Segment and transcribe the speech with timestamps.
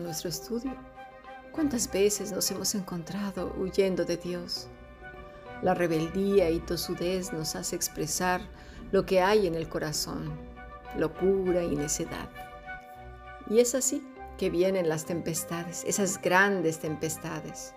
[0.00, 0.74] nuestro estudio.
[1.52, 4.68] ¿Cuántas veces nos hemos encontrado huyendo de Dios?
[5.62, 8.40] La rebeldía y tosudez nos hace expresar
[8.92, 10.32] lo que hay en el corazón,
[10.98, 12.28] locura y necedad.
[13.48, 14.06] Y es así
[14.38, 17.74] que vienen las tempestades, esas grandes tempestades.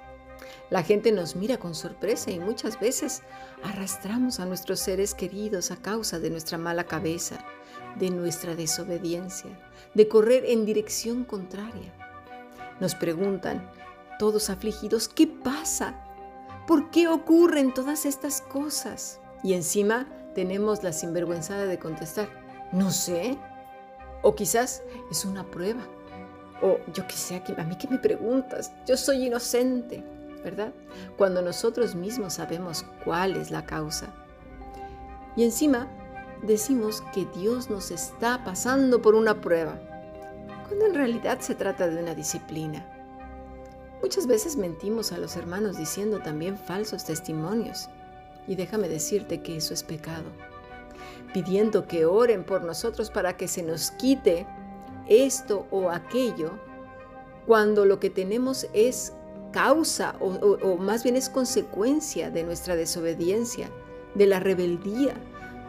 [0.70, 3.22] La gente nos mira con sorpresa y muchas veces
[3.64, 7.38] arrastramos a nuestros seres queridos a causa de nuestra mala cabeza,
[7.98, 9.52] de nuestra desobediencia,
[9.94, 11.94] de correr en dirección contraria.
[12.80, 13.70] Nos preguntan,
[14.20, 15.96] todos afligidos, ¿qué pasa?
[16.68, 19.20] ¿Por qué ocurren todas estas cosas?
[19.44, 22.30] Y encima tenemos la sinvergüenzada de contestar,
[22.72, 23.38] no sé.
[24.22, 25.82] O quizás es una prueba.
[26.62, 30.04] O yo qué sé, a mí que me preguntas, yo soy inocente,
[30.44, 30.74] ¿verdad?
[31.18, 34.08] Cuando nosotros mismos sabemos cuál es la causa.
[35.36, 35.88] Y encima
[36.42, 39.80] decimos que Dios nos está pasando por una prueba,
[40.86, 42.86] en realidad se trata de una disciplina.
[44.02, 47.90] Muchas veces mentimos a los hermanos diciendo también falsos testimonios.
[48.48, 50.26] Y déjame decirte que eso es pecado.
[51.34, 54.46] Pidiendo que oren por nosotros para que se nos quite
[55.08, 56.52] esto o aquello,
[57.46, 59.14] cuando lo que tenemos es
[59.52, 63.70] causa o más bien es consecuencia de nuestra desobediencia,
[64.16, 65.16] de la rebeldía,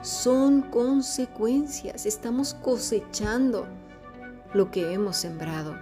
[0.03, 2.07] son consecuencias.
[2.07, 3.67] Estamos cosechando
[4.55, 5.77] lo que hemos sembrado.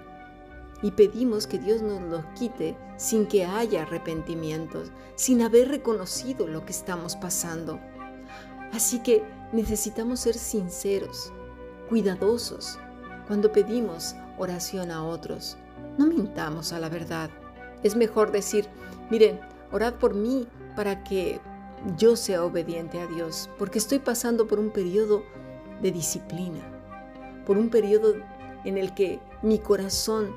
[0.82, 6.64] Y pedimos que Dios nos lo quite sin que haya arrepentimientos, sin haber reconocido lo
[6.64, 7.80] que estamos pasando.
[8.72, 11.32] Así que necesitamos ser sinceros,
[11.88, 12.78] cuidadosos,
[13.26, 15.56] cuando pedimos oración a otros.
[15.98, 17.30] No mintamos a la verdad.
[17.82, 18.66] Es mejor decir,
[19.10, 19.40] miren,
[19.72, 21.40] orad por mí para que
[21.96, 25.22] yo sea obediente a Dios, porque estoy pasando por un periodo
[25.80, 26.60] de disciplina,
[27.46, 28.14] por un periodo
[28.66, 30.34] en el que mi corazón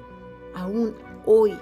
[0.53, 1.58] aún hoy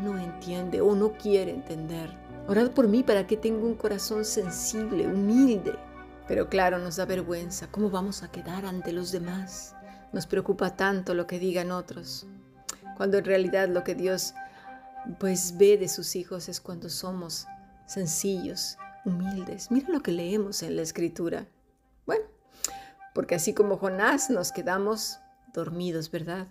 [0.00, 2.10] no entiende o no quiere entender.
[2.48, 5.74] Orad por mí para que tenga un corazón sensible, humilde.
[6.26, 7.68] Pero claro, nos da vergüenza.
[7.70, 9.74] ¿Cómo vamos a quedar ante los demás?
[10.12, 12.26] Nos preocupa tanto lo que digan otros.
[12.96, 14.34] Cuando en realidad lo que Dios
[15.18, 17.46] pues ve de sus hijos es cuando somos
[17.86, 19.70] sencillos, humildes.
[19.70, 21.46] Mira lo que leemos en la escritura.
[22.06, 22.24] Bueno,
[23.14, 25.18] porque así como Jonás nos quedamos
[25.52, 26.48] dormidos, ¿verdad?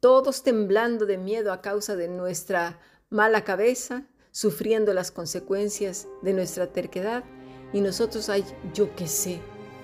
[0.00, 2.78] Todos temblando de miedo a causa de nuestra
[3.10, 7.24] mala cabeza, sufriendo las consecuencias de nuestra terquedad,
[7.72, 9.40] y nosotros, ay, yo qué sé,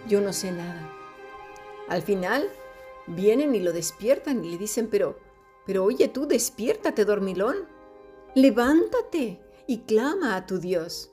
[0.09, 0.91] yo no sé nada.
[1.89, 2.49] Al final,
[3.07, 5.19] vienen y lo despiertan y le dicen, pero,
[5.67, 7.57] pero oye tú, despiértate, dormilón,
[8.35, 11.11] levántate y clama a tu Dios.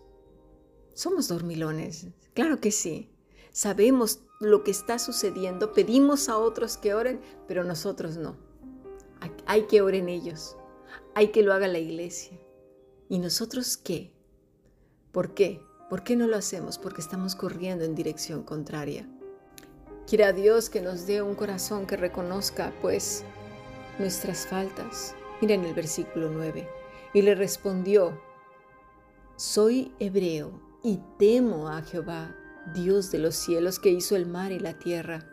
[0.94, 3.10] Somos dormilones, claro que sí.
[3.52, 8.38] Sabemos lo que está sucediendo, pedimos a otros que oren, pero nosotros no.
[9.46, 10.56] Hay que oren ellos,
[11.14, 12.40] hay que lo haga la iglesia.
[13.10, 14.14] ¿Y nosotros qué?
[15.12, 15.62] ¿Por qué?
[15.90, 16.78] ¿Por qué no lo hacemos?
[16.78, 19.10] Porque estamos corriendo en dirección contraria.
[20.08, 23.24] Quiera Dios que nos dé un corazón que reconozca, pues,
[23.98, 25.16] nuestras faltas.
[25.42, 26.70] Mira en el versículo 9.
[27.14, 28.20] Y le respondió,
[29.36, 30.52] soy hebreo
[30.84, 32.36] y temo a Jehová,
[32.74, 35.26] Dios de los cielos, que hizo el mar y la tierra.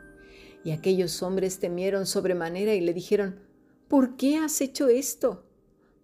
[0.65, 3.41] Y aquellos hombres temieron sobremanera y le dijeron,
[3.89, 5.45] ¿por qué has hecho esto?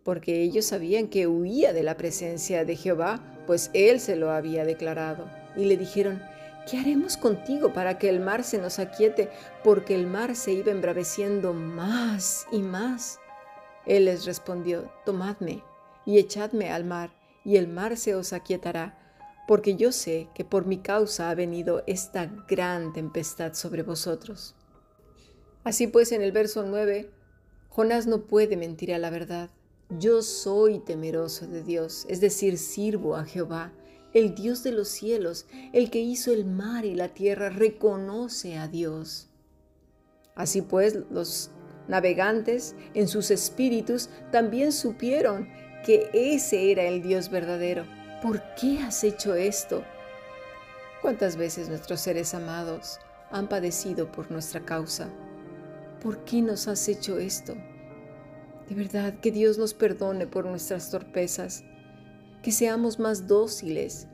[0.04, 4.64] Porque ellos sabían que huía de la presencia de Jehová, pues él se lo había
[4.64, 5.28] declarado.
[5.56, 6.22] Y le dijeron,
[6.70, 9.30] ¿qué haremos contigo para que el mar se nos aquiete?
[9.64, 13.18] Porque el mar se iba embraveciendo más y más.
[13.86, 15.62] Él les respondió, tomadme
[16.06, 17.10] y echadme al mar,
[17.44, 19.01] y el mar se os aquietará
[19.46, 24.54] porque yo sé que por mi causa ha venido esta gran tempestad sobre vosotros.
[25.64, 27.10] Así pues, en el verso 9,
[27.68, 29.50] Jonás no puede mentir a la verdad.
[29.90, 33.72] Yo soy temeroso de Dios, es decir, sirvo a Jehová,
[34.14, 38.68] el Dios de los cielos, el que hizo el mar y la tierra, reconoce a
[38.68, 39.28] Dios.
[40.34, 41.50] Así pues, los
[41.88, 45.48] navegantes en sus espíritus también supieron
[45.84, 47.84] que ese era el Dios verdadero
[48.22, 49.82] ¿por qué has hecho esto?
[51.02, 53.00] ¿Cuántas veces nuestros seres amados
[53.32, 55.08] han padecido por nuestra causa?
[56.00, 57.54] ¿Por qué nos has hecho esto?
[58.68, 61.64] De verdad, que Dios nos perdone por nuestras torpezas,
[62.42, 64.06] que seamos más dóciles.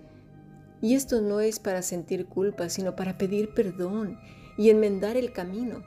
[0.81, 4.19] Y esto no es para sentir culpa, sino para pedir perdón
[4.57, 5.83] y enmendar el camino,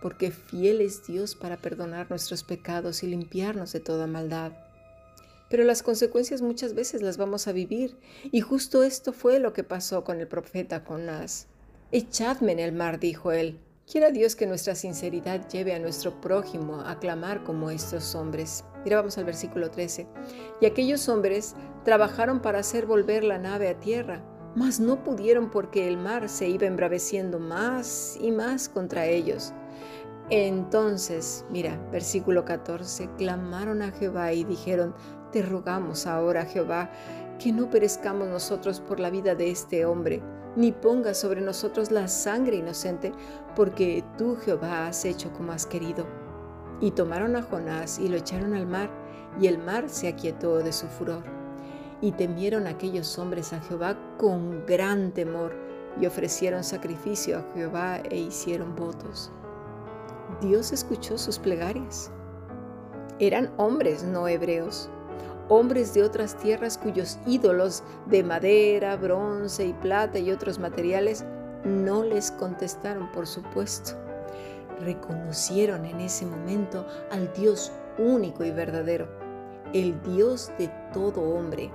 [0.00, 4.63] porque fiel es Dios para perdonar nuestros pecados y limpiarnos de toda maldad
[5.48, 7.96] pero las consecuencias muchas veces las vamos a vivir.
[8.32, 11.46] Y justo esto fue lo que pasó con el profeta Jonás.
[11.92, 13.60] Echadme en el mar, dijo él,
[13.90, 18.64] Quiera Dios que nuestra sinceridad lleve a nuestro prójimo a clamar como estos hombres.
[18.82, 20.06] Mira, vamos al versículo 13.
[20.62, 21.54] Y aquellos hombres
[21.84, 24.24] trabajaron para hacer volver la nave a tierra,
[24.56, 29.52] mas no pudieron porque el mar se iba embraveciendo más y más contra ellos.
[30.30, 34.94] Entonces, mira, versículo 14, clamaron a Jehová y dijeron,
[35.34, 36.92] te rogamos ahora, Jehová,
[37.40, 40.22] que no perezcamos nosotros por la vida de este hombre,
[40.54, 43.10] ni pongas sobre nosotros la sangre inocente,
[43.56, 46.06] porque tú, Jehová, has hecho como has querido.
[46.80, 48.88] Y tomaron a Jonás y lo echaron al mar,
[49.40, 51.24] y el mar se aquietó de su furor.
[52.00, 55.52] Y temieron aquellos hombres a Jehová con gran temor,
[56.00, 59.32] y ofrecieron sacrificio a Jehová e hicieron votos.
[60.40, 62.12] Dios escuchó sus plegarias.
[63.18, 64.90] Eran hombres no hebreos,
[65.48, 71.24] hombres de otras tierras cuyos ídolos de madera, bronce y plata y otros materiales
[71.64, 73.92] no les contestaron, por supuesto.
[74.80, 79.08] Reconocieron en ese momento al Dios único y verdadero,
[79.72, 81.70] el Dios de todo hombre.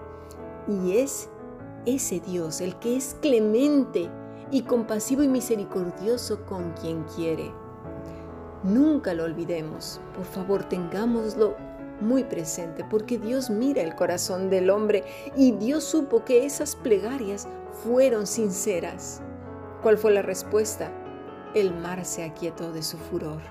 [0.68, 1.30] Y es
[1.86, 4.10] ese Dios el que es clemente
[4.52, 7.52] y compasivo y misericordioso con quien quiere.
[8.64, 11.56] Nunca lo olvidemos, por favor tengámoslo
[12.02, 15.04] muy presente, porque Dios mira el corazón del hombre
[15.36, 17.48] y Dios supo que esas plegarias
[17.84, 19.22] fueron sinceras.
[19.82, 20.92] ¿Cuál fue la respuesta?
[21.54, 23.42] El mar se aquietó de su furor.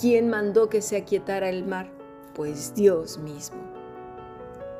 [0.00, 1.88] ¿Quién mandó que se aquietara el mar?
[2.34, 3.60] Pues Dios mismo.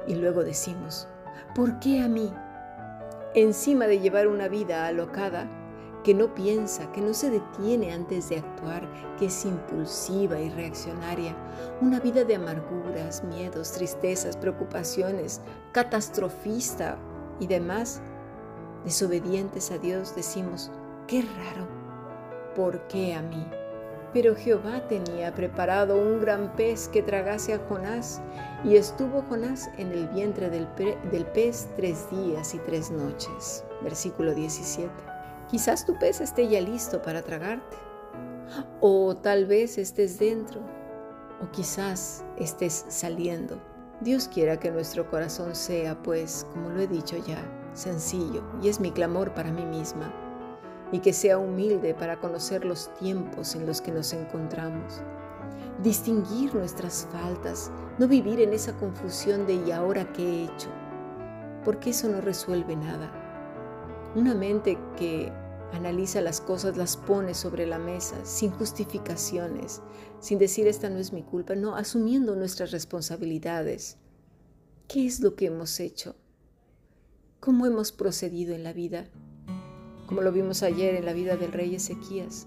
[0.07, 1.09] Y luego decimos,
[1.55, 2.33] ¿por qué a mí?
[3.35, 5.49] Encima de llevar una vida alocada,
[6.05, 8.87] que no piensa, que no se detiene antes de actuar,
[9.19, 11.35] que es impulsiva y reaccionaria.
[11.81, 15.41] Una vida de amarguras, miedos, tristezas, preocupaciones,
[15.73, 16.99] catastrofista
[17.41, 18.03] y demás.
[18.85, 20.71] Desobedientes a Dios decimos,
[21.09, 21.67] qué raro,
[22.55, 23.47] ¿por qué a mí?
[24.13, 28.21] Pero Jehová tenía preparado un gran pez que tragase a Jonás,
[28.63, 30.67] y estuvo Jonás en el vientre del,
[31.27, 33.65] pez tres días y tres noches.
[33.83, 35.14] Versículo 17.
[35.55, 37.77] Quizás tu pez esté ya listo para tragarte.
[38.81, 40.61] O tal vez estés dentro.
[41.41, 43.63] O quizás estés saliendo.
[44.01, 47.39] Dios quiera que nuestro corazón sea, pues, como lo he dicho ya,
[47.73, 50.13] sencillo, y es mi clamor para mí misma,
[50.91, 55.03] y que sea humilde para conocer los tiempos en los que nos encontramos,
[55.85, 60.71] distinguir nuestras faltas, no vivir en esa confusión de ¿y ahora qué he hecho?
[61.65, 63.09] Porque eso no resuelve nada.
[64.17, 65.33] Una mente que
[65.75, 69.83] Analiza las cosas, las pone sobre la mesa, sin justificaciones,
[70.21, 73.97] sin decir esta no es mi culpa, no, asumiendo nuestras responsabilidades.
[74.87, 76.15] ¿Qué es lo que hemos hecho?
[77.41, 79.09] ¿Cómo hemos procedido en la vida?
[80.07, 82.47] Como lo vimos ayer en la vida del rey Ezequías.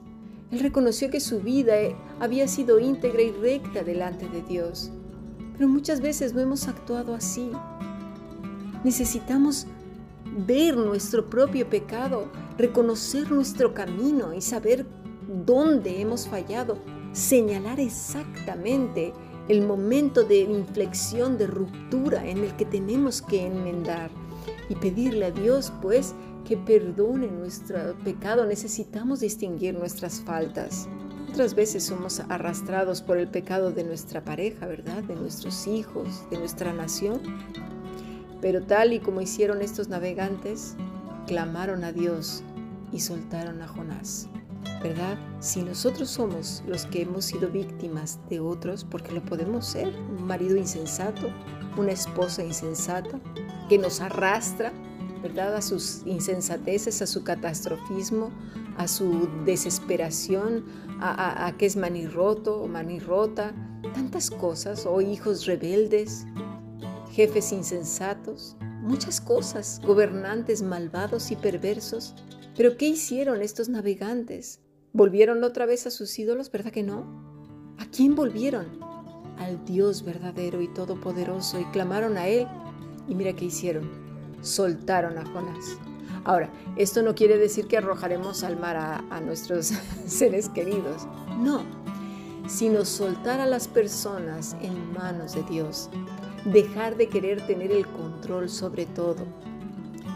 [0.50, 1.74] Él reconoció que su vida
[2.22, 4.90] había sido íntegra y recta delante de Dios,
[5.54, 7.52] pero muchas veces no hemos actuado así.
[8.86, 9.68] Necesitamos
[10.46, 14.86] ver nuestro propio pecado, reconocer nuestro camino y saber
[15.46, 16.78] dónde hemos fallado,
[17.12, 19.14] señalar exactamente
[19.48, 24.12] el momento de inflexión, de ruptura en el que tenemos que enmendar
[24.70, 26.14] y pedirle a Dios, pues,
[26.46, 28.46] que perdone nuestro pecado.
[28.46, 30.88] Necesitamos distinguir nuestras faltas.
[31.30, 35.04] Otras veces somos arrastrados por el pecado de nuestra pareja, ¿verdad?
[35.04, 37.22] De nuestros hijos, de nuestra nación.
[38.42, 40.76] Pero tal y como hicieron estos navegantes,
[41.26, 42.44] clamaron a Dios
[42.92, 44.28] y soltaron a Jonás.
[44.82, 45.18] ¿Verdad?
[45.40, 50.26] Si nosotros somos los que hemos sido víctimas de otros, porque lo podemos ser, un
[50.28, 51.30] marido insensato,
[51.78, 53.20] una esposa insensata,
[53.70, 54.72] que nos arrastra,
[55.22, 55.56] ¿verdad?
[55.56, 58.30] A sus insensateces, a su catastrofismo,
[58.78, 60.66] a su desesperación,
[61.00, 63.54] a, a que es manirroto o manirrota,
[63.94, 66.26] tantas cosas, o hijos rebeldes,
[67.18, 72.14] jefes insensatos, muchas cosas, gobernantes malvados y perversos.
[72.56, 74.60] Pero ¿qué hicieron estos navegantes?
[74.94, 77.74] ¿Volvieron otra vez a sus ídolos, verdad que no?
[77.80, 78.68] ¿A quién volvieron?
[79.40, 82.48] Al Dios verdadero y todopoderoso y clamaron a Él.
[83.08, 83.90] Y mira qué hicieron.
[84.42, 85.76] Soltaron a Jonás.
[86.24, 89.74] Ahora, esto no quiere decir que arrojaremos al mar a, a nuestros
[90.06, 91.08] seres queridos.
[91.40, 91.64] No,
[92.48, 95.90] sino soltar a las personas en manos de Dios
[96.46, 99.26] dejar de querer tener el control sobre todo.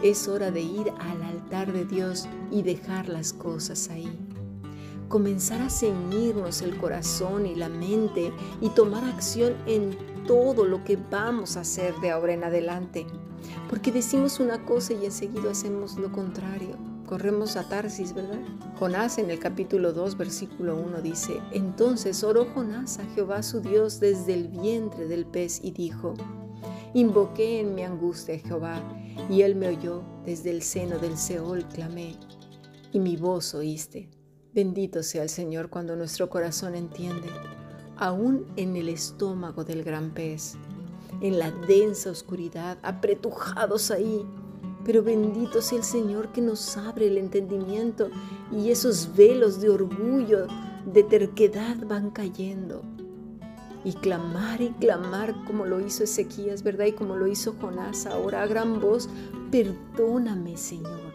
[0.02, 4.10] Es hora de ir al altar de Dios y dejar las cosas ahí.
[5.08, 10.96] Comenzar a ceñirnos el corazón y la mente y tomar acción en todo lo que
[11.10, 13.06] vamos a hacer de ahora en adelante.
[13.68, 16.91] Porque decimos una cosa y enseguida hacemos lo contrario.
[17.12, 18.40] Corremos a Tarsis, ¿verdad?
[18.78, 24.00] Jonás en el capítulo 2, versículo 1 dice, Entonces oró Jonás a Jehová su Dios
[24.00, 26.14] desde el vientre del pez y dijo,
[26.94, 28.82] Invoqué en mi angustia a Jehová,
[29.28, 32.16] y él me oyó, desde el seno del Seol clamé,
[32.92, 34.08] y mi voz oíste.
[34.54, 37.28] Bendito sea el Señor cuando nuestro corazón entiende,
[37.98, 40.54] aún en el estómago del gran pez,
[41.20, 44.24] en la densa oscuridad, apretujados ahí,
[44.84, 48.10] pero bendito sea el Señor que nos abre el entendimiento
[48.50, 50.46] y esos velos de orgullo,
[50.92, 52.82] de terquedad van cayendo.
[53.84, 56.86] Y clamar y clamar como lo hizo Ezequías, ¿verdad?
[56.86, 59.08] Y como lo hizo Jonás ahora a gran voz,
[59.50, 61.12] perdóname Señor.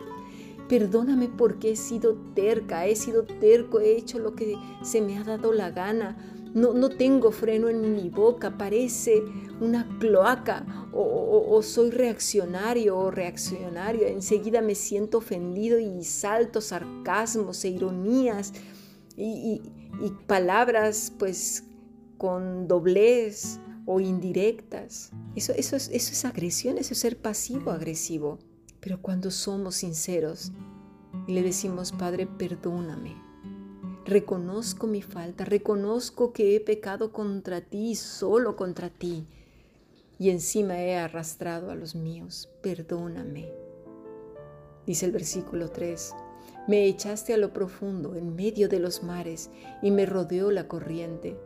[0.68, 5.24] Perdóname porque he sido terca, he sido terco, he hecho lo que se me ha
[5.24, 6.18] dado la gana
[6.54, 9.24] no, tengo freno en mi boca, parece
[9.60, 17.70] una cloaca o, soy reaccionario o reaccionario, enseguida me siento ofendido y salto sarcasmos e
[17.70, 18.54] ironías
[19.16, 19.62] y,
[20.28, 21.64] palabras pues
[22.18, 25.12] con doblez o indirectas.
[25.36, 28.38] Eso, eso, es, eso es agresión, eso es ser pasivo-agresivo.
[28.80, 30.52] Pero cuando somos sinceros
[31.28, 33.16] y le decimos, Padre, perdóname,
[34.08, 39.28] Reconozco mi falta, reconozco que he pecado contra ti, solo contra ti,
[40.18, 42.48] y encima he arrastrado a los míos.
[42.62, 43.52] Perdóname.
[44.86, 46.14] Dice el versículo 3.
[46.70, 49.50] Me echaste a lo profundo, en medio de los mares,
[49.82, 51.38] y me rodeó la corriente.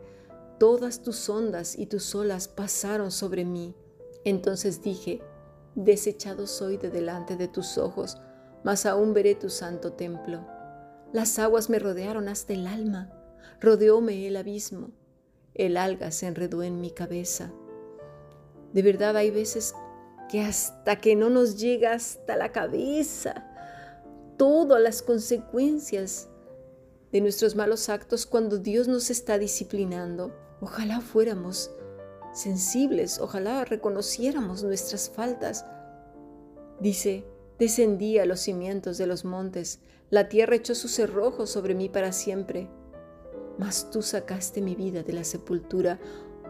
[0.60, 3.74] Todas tus ondas y tus olas pasaron sobre mí.
[4.24, 5.20] Entonces dije,
[5.74, 8.18] desechado soy de delante de tus ojos,
[8.62, 10.46] mas aún veré tu santo templo.
[11.12, 13.12] Las aguas me rodearon hasta el alma,
[13.60, 14.90] rodeóme el abismo,
[15.54, 17.52] el alga se enredó en mi cabeza.
[18.72, 19.74] De verdad hay veces
[20.30, 23.46] que hasta que no nos llega hasta la cabeza
[24.38, 26.30] todas las consecuencias
[27.12, 30.34] de nuestros malos actos cuando Dios nos está disciplinando.
[30.62, 31.70] Ojalá fuéramos
[32.32, 35.66] sensibles, ojalá reconociéramos nuestras faltas.
[36.80, 37.26] Dice,
[37.62, 39.78] Descendí a los cimientos de los montes,
[40.10, 42.68] la tierra echó sus cerrojos sobre mí para siempre.
[43.56, 46.00] Mas tú sacaste mi vida de la sepultura,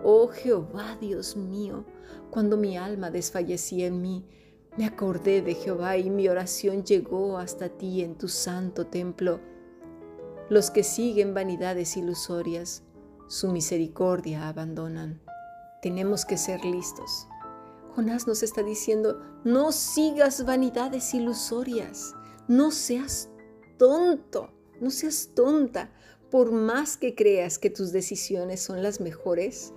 [0.02, 1.84] oh Jehová Dios mío,
[2.30, 4.24] cuando mi alma desfallecía en mí.
[4.78, 9.38] Me acordé de Jehová y mi oración llegó hasta ti en tu santo templo.
[10.48, 12.84] Los que siguen vanidades ilusorias,
[13.28, 15.20] su misericordia abandonan.
[15.82, 17.28] Tenemos que ser listos
[17.94, 22.14] Jonás nos está diciendo, no sigas vanidades ilusorias,
[22.48, 23.28] no seas
[23.78, 25.92] tonto, no seas tonta,
[26.30, 29.74] por más que creas que tus decisiones son las mejores.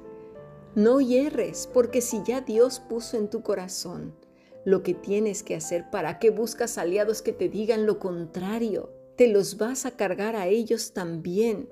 [0.75, 4.15] No hierres, porque si ya Dios puso en tu corazón
[4.63, 8.93] lo que tienes que hacer, ¿para qué buscas aliados que te digan lo contrario?
[9.17, 11.69] Te los vas a cargar a ellos también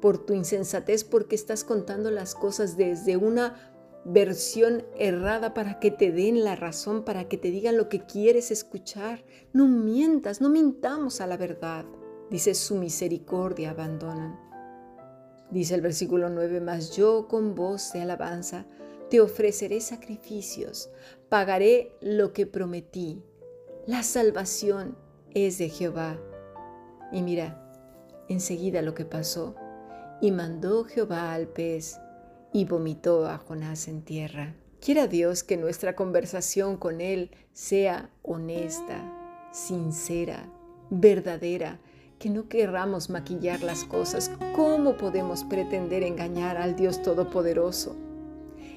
[0.00, 3.71] por tu insensatez, porque estás contando las cosas desde una
[4.04, 8.50] versión errada para que te den la razón, para que te digan lo que quieres
[8.50, 9.24] escuchar.
[9.52, 11.84] No mientas, no mintamos a la verdad.
[12.30, 14.38] Dice, su misericordia abandonan.
[15.50, 18.66] Dice el versículo 9, mas yo con voz de alabanza
[19.10, 20.88] te ofreceré sacrificios,
[21.28, 23.22] pagaré lo que prometí.
[23.86, 24.96] La salvación
[25.34, 26.18] es de Jehová.
[27.12, 27.62] Y mira,
[28.28, 29.54] enseguida lo que pasó.
[30.22, 31.98] Y mandó Jehová al pez
[32.52, 34.54] y vomitó a Jonás en tierra.
[34.80, 39.00] Quiera Dios que nuestra conversación con Él sea honesta,
[39.52, 40.48] sincera,
[40.90, 41.78] verdadera,
[42.18, 44.30] que no querramos maquillar las cosas.
[44.54, 47.96] ¿Cómo podemos pretender engañar al Dios Todopoderoso?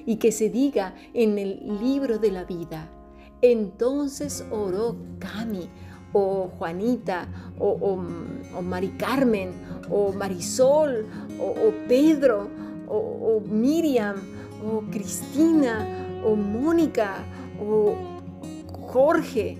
[0.04, 2.88] Y que se diga en el libro de la vida,
[3.42, 5.68] entonces oró Cami,
[6.12, 7.28] o Juanita,
[7.58, 7.96] o,
[8.62, 9.50] Mari Carmen,
[9.90, 11.06] o Marisol,
[11.40, 12.48] o Pedro,
[12.88, 14.16] o, Miriam,
[14.64, 15.86] o Cristina,
[16.24, 17.24] o Mónica,
[17.60, 17.94] o
[18.92, 19.58] Jorge,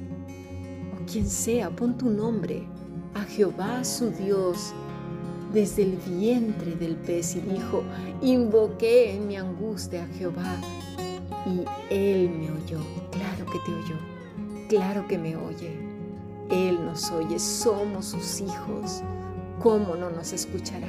[0.95, 2.67] o quien sea, pon tu nombre
[3.15, 4.75] a Jehová su Dios
[5.53, 7.83] desde el vientre del pez y dijo,
[8.21, 10.57] invoqué en mi angustia a Jehová
[11.47, 11.65] y
[11.95, 12.81] él me oyó.
[13.11, 13.97] Claro que te oyó,
[14.69, 15.77] claro que me oye.
[16.51, 19.03] Él nos oye, somos sus hijos.
[19.61, 20.89] ¿Cómo no nos escuchará?